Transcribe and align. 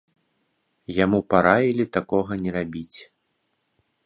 Яму 1.03 1.19
параілі 1.33 1.85
такога 1.99 2.31
не 2.43 2.51
рабіць. 2.57 2.99